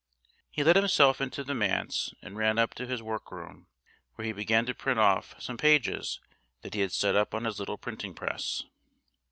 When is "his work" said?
2.87-3.31